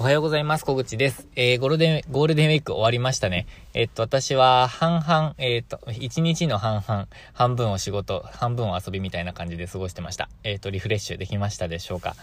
[0.00, 0.64] おはようございます。
[0.64, 1.26] 小口です。
[1.34, 3.48] えー、ゴールデン、ゴールデンウィーク終わりましたね。
[3.74, 10.28] えっと、私は半々、えっと、1日の半々、半分を仕事、半分を遊びみたいな感じで過ごしてました。
[10.44, 12.14] えっと、リフレッシュできましたでしょうか。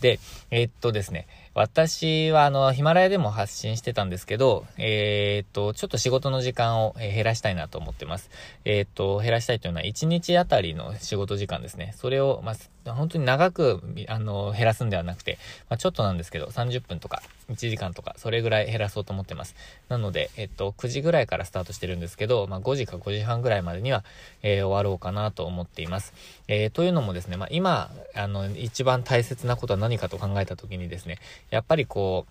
[0.00, 8.30] で、えー、っとですね、私はあの、ヒマラヤでも発信してたんですけど、えー、っと、ちょっと仕事の時間を減らしたいなと思ってます。
[8.64, 11.94] えー、っと、減らしたいというのは1日あたりの仕事時間ですね。
[11.96, 15.38] それを、まあ、本当に長く、あの、減らすんではなくて、
[15.68, 19.56] まあ、ちょっとなんですけど、30分とか、1時間とか、それぐらい減らそうと思ってます。
[19.88, 24.04] なので、えっと、9時ぐらいからスタートしてるんですけど、まあ、5時か5時半ぐらいまでには、
[24.42, 26.14] え終わろうかなと思っています。
[26.46, 32.26] えというのもですね、まあ、今、あの、一番大切なことは何かと考えた時にですね、やっぱりこ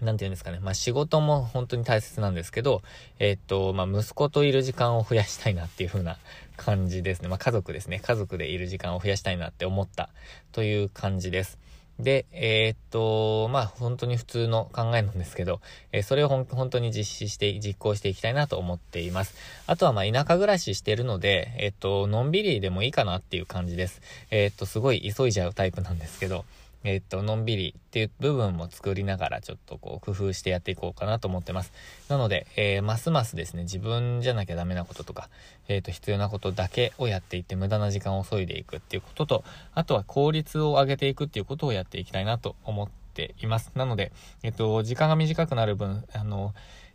[0.00, 0.58] う、なんて言うんですかね。
[0.60, 2.82] まあ仕事も本当に大切なんですけど、
[3.18, 6.16] えー、っと、まあ息子といる時間を増やしたいなっていう風な
[6.56, 7.28] 感じですね。
[7.28, 8.00] まあ家族ですね。
[8.00, 10.08] 家族でいる時間を増やしたいなって思った
[10.52, 11.58] という感じです。
[11.98, 15.60] で、えー、っと、まあ本当に普通の考えなんですけど、
[15.92, 19.34] えー、それを本当に実施して、実行していきたいなと思っています。
[19.66, 24.00] あとはまあ田舎暮らししてるので、えー、っと、のんびりでもいいかなっていう感じです。
[24.30, 26.44] えっと、すごい急いじゃうタイプなんですけど、
[26.84, 31.72] えっと、のんびりっていう部分も作りながらちょっとこう工夫してやっていこうかなと思ってます。
[32.08, 35.28] なので、えー、ますますですね、自分じゃなきゃダメなこととか、
[35.68, 43.70] えっ、ー、と、必要なことだけをやっていって無駄な時間を削いでいくっていうことと、あとは効率を上げていくっていうことをやっていきたいなと思っています。
[43.74, 46.54] なので、えっ、と、時間が短くなる分、あの、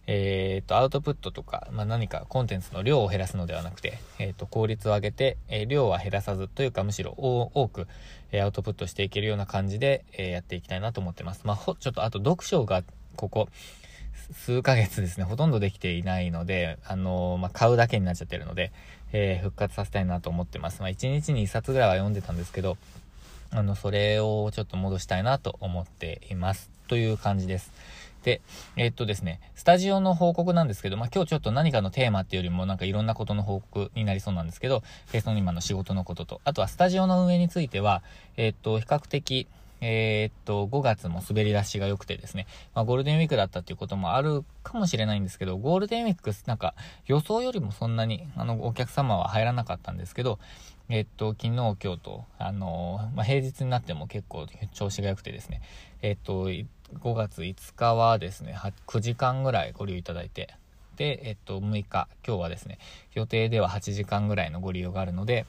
[0.10, 7.88] えっ、と、アウトプットとか、まあ、何かコンテンツの量を減らすのではなくて、えっ、と、効率を上げて、えー、量は減らさずというか、むしろ多く、
[8.32, 11.42] えアウトプットしていけるような感じで、えやっていきたいなと思ってます。
[11.44, 12.84] まあ、ほ、ちょっとあと読書が、
[13.18, 13.50] ここ、
[14.34, 18.72] 数ヶ月ですね、ほとんどできていないので、あのまあ、買うだけになっちゃってるので、
[19.12, 20.82] え復活させたいなと思ってます。
[20.82, 22.78] まあ、1日に1冊ぐらいは読んでたんですけど、
[23.52, 26.70] あの、それをちょっと戻したいなと思っています。
[26.88, 27.72] という感じです。
[28.24, 28.42] で、
[28.76, 34.84] えー、っとですね、スタジオの報告なんですけど、まあ、今日ちょっと何かのテーマっていうよりもなんかいろんなことの報告になりそうなんですけど、
[35.14, 38.04] えー、その今の仕事のことと、あとはスタジオの運営については、
[38.36, 39.48] えー、っと、比較的、
[39.80, 46.74] えー、っと、5月も滑り出しが良くてですね、まあ、ゴールデンウィークだったっていうこともあるかもしれないんですけど、ゴールデンウィーク、なんか
[47.06, 50.40] 予想よりもそんなに、あの、お客様は入らなかったんですけど、
[50.90, 55.62] えっと、昨日、今日と、あのまあ、平日になっても結構調子が良くてですね、
[56.02, 56.50] えっと、
[56.96, 60.54] 5月5日はですね、9時間ぐらいご利用いただいて、
[60.98, 62.80] で、えっと、6日、今日はですね、
[63.14, 65.46] 予定では8時間ぐらいのご利用があるので、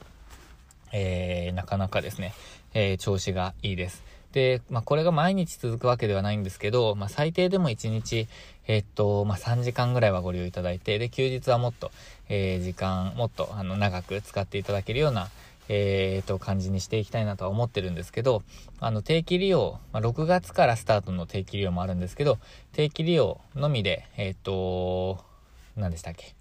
[0.92, 2.34] えー、なかなかですね、
[2.74, 4.02] えー、調子がいいです。
[4.32, 8.28] で、まあ、これが毎日続くわけではないんですけど、まあ、最低でも1日、
[8.66, 11.90] え、っと、まあ、3時間ぐらいはご利用いただいて、で、休日はもっと、
[12.28, 15.30] えー、時間、もっと、あの、長く使っていただけるような、
[15.68, 18.42] えー、と、感じにしていきたいなとは思ってるんですけど、
[18.80, 22.38] あの、定期利用、まあ、6月からスタートの定期利用もあるんですけど、
[22.72, 25.18] 定期利用のみで、えっ、と、
[25.76, 26.34] 何でしたっけ？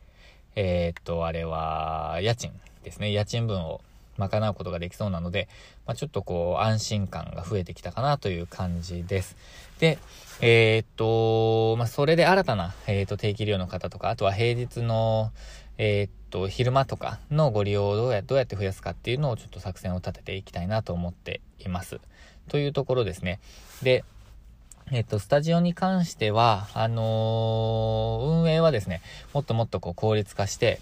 [0.56, 2.52] えっ、と、あれは、家賃
[2.84, 3.12] ですね。
[3.12, 3.82] 家賃分を
[4.18, 5.48] 賄うことができそうなので、
[5.86, 9.36] まあ、ちょっとこう安心感が増えてきたかなという感じです。
[9.80, 10.00] で、
[10.42, 15.32] えー、っと、まあ、それで新たな、えー、っと、定期利用の方とか、あとは平日の、
[15.78, 22.00] えー、っと、昼間とかのご利用をどうやどうやって増やすかっていうのをちょっと作戦を立てていきたいなと思っています。
[22.50, 23.40] というところですね。
[23.84, 24.04] で、
[24.92, 29.02] えっと、スタジオに関しては、あのー、運営はですね、
[29.34, 30.80] もっともっとこう効率化して、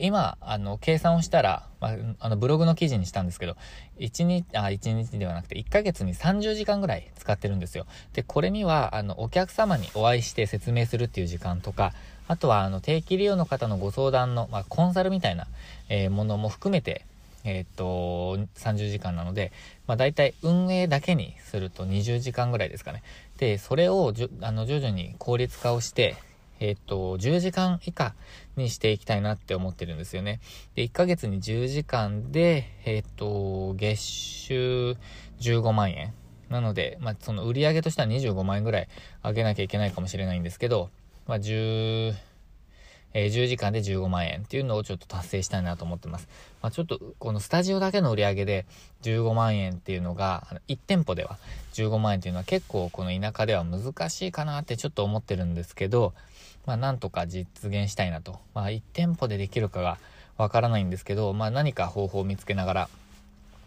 [0.00, 3.56] 今、あの、計算をしたら、まあ、あの、ブログの記事にしたんですけど、
[3.98, 7.86] 1日、あ、1日ではなくて、1ヶ月に30時間ぐらい使ってるんですよ。
[8.12, 11.94] で、これには、あの、お客様にお会いして説明するっていう時間とか、
[12.28, 15.46] あとは、あの、定期利用の方のご相談の、まあ、コンサルみたいな、
[15.88, 17.04] えー、ものも含めて、
[17.44, 19.50] えー、っと、30時間なので、
[19.86, 23.02] まあ、大体運営だけにすると20時間ぐらいですかね。
[23.38, 26.16] で、それをじゅ、あの、徐々に効率化をして、
[26.60, 28.14] えっ、と、10時間以下
[28.56, 30.40] にしていきたいなって思ってるんですよね。
[30.74, 34.96] で、1ヶ月に10時間で、えっ、と、月収
[35.40, 36.12] 15万円。
[36.50, 38.88] なので、まあ、その売り上げとしては25万円ぐらい
[39.22, 40.90] 上げなきゃいけないかもしれないんですけど、
[41.28, 42.14] まあ、10、
[43.12, 46.26] えー、10時間で15万円っていうのをちょっと達成したいなと思ってます。
[46.62, 48.66] まあ、ちょっとこのスタジオだけの売り上げで
[49.02, 51.38] 15万円っていうのが、1店舗では
[51.74, 56.14] 15万円っていうのは結構この田舎では難しいかなってちょっと思ってるんですけど、
[56.64, 58.40] まあ、なんとか実現したいなと。
[58.54, 59.98] まあ、1店舗でできるかが
[60.38, 62.88] わからないんですけど、まあ、何か方法を見つけながら、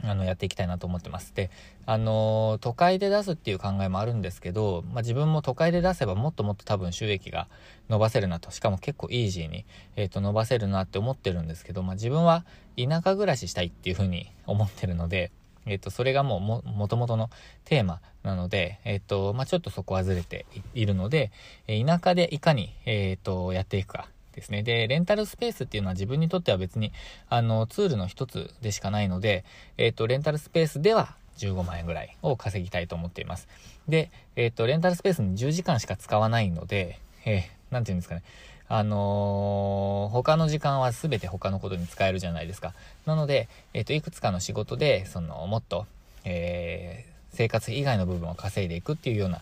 [0.04, 1.34] あの、やっていきたいなと思ってます。
[1.34, 1.50] で、
[1.86, 7.48] あの、都会で出すっていう考えもあるんですけど、まあ、自分も都会で出せばもっともっと多分収益が
[7.90, 9.66] 伸ばせるなと、しかも結構イージーに、
[9.96, 12.46] えっ、ー、と、伸ばせるなって思ってるんですけど、まあ、自分は
[12.78, 15.32] 田舎暮らししたいっていうふうに思ってるので、
[15.66, 17.30] えっ、と、それがもうも、ともとの
[17.66, 21.32] テーマなので、えっ、と、まあ、ちょっとそこはずれているので、
[21.68, 24.64] 田舎でいかに、えっ、と、やっていくかですね。
[24.64, 26.92] で、レンタルスペースっていうのは自分にとっては別に、
[27.30, 29.44] あの、ツールの一つでしかないので、
[29.78, 33.48] えっ、と、レンタルスペースでは15万円ぐらいを稼ぎたいと思っています。
[33.88, 38.24] で、えっ、と、レンタルスペースに10時間しか使わないので、えー、なんて言うんですかね。
[38.68, 42.74] あのー、他の時間は全て他のことに使えるじゃないですか。
[43.06, 45.86] なので、えっ、と、いくつかの仕事で、その、もっと、
[46.24, 49.42] えー、生活以外の部分を稼いでいくっていうような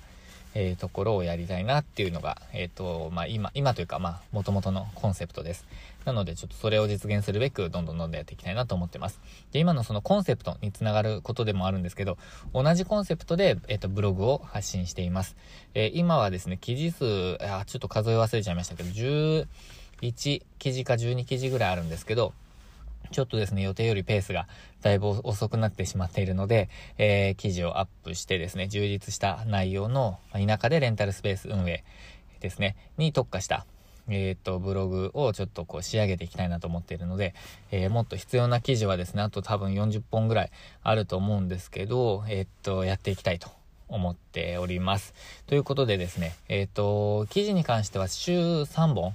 [0.56, 5.66] えー、ところをやりたいなっていうのが、えっ、ー、と、まあ、今、今というか、まあ、元々のコンセプトです。
[6.06, 9.20] なので、ちょっとそれを実現するべく、どんどんどんどんやっていきたいなと思ってます。
[9.52, 12.18] で、今のそのコンセプトにつながることでもあるんですけど、
[12.54, 15.36] 同じコンセプトで、えっ、ー、と、ブログを発信しています。
[15.76, 19.48] え今はですね、記事数、あ、ちょっと数え忘れちゃいましたけど、11
[20.58, 22.34] 記事か12記事ぐらいあるんですけど、
[23.12, 24.48] ちょっとですね、予定よりペースが
[24.82, 31.84] だいぶ遅くなってしまっているので、えー、記事をアップしてですね、充実した内容の田舎でレンタルスペース運営
[32.40, 33.66] ですね、に特化した、
[34.08, 37.34] えっ、と、ブログをちょっとこう仕上げていきたいなと思っているので、
[37.72, 40.52] えー、もっと必要な記事はですね、あと多分40本ぐらい
[40.84, 43.50] あると思うんですけど、えっ、と、やっていきたいと
[43.88, 45.14] 思っております。
[45.48, 49.14] ということでですね、えっ、と、記事に関しては週3本、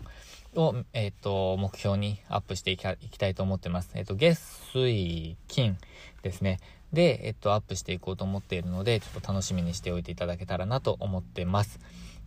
[0.56, 2.82] を、えっ、ー、と、目標にアップしていき
[3.18, 3.90] たいと思ってます。
[3.94, 4.38] えっ、ー、と、月、
[4.72, 5.78] 水、金
[6.22, 6.60] ですね。
[6.92, 11.80] で、えっ、と、アップしていこうと思っているので、ちょっと楽しみにしておいていただけたらなと思ってます。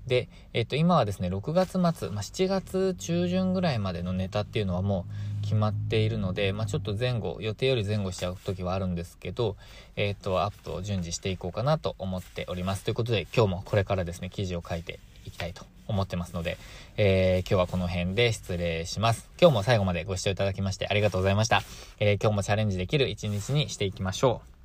[0.07, 1.91] で、えっ、と、今はですね、6月末、まあ、
[2.21, 5.05] 7月中旬ぐらいまでのネタっていうのはも
[5.39, 9.55] う決まっているので、まあ、ちょっと前後、予定より前後しちゃう時はあるんですけど、
[9.95, 12.83] えっ、と、アップを順次していこうかなと思っております。
[12.83, 16.57] ということで、今日もこれからですね、記事を書いていきたいと思ってますので、
[16.97, 19.29] えー、今日はこの辺で失礼します。
[19.39, 21.61] 今日も最後までご視聴いただきましてありがとうございました。
[21.99, 24.56] えー、今日もチャレンジできる一日にしていきましょう。